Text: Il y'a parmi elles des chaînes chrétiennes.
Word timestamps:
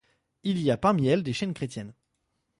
Il 0.41 0.59
y'a 0.63 0.77
parmi 0.77 1.07
elles 1.09 1.21
des 1.21 1.31
chaînes 1.31 1.53
chrétiennes. 1.53 1.93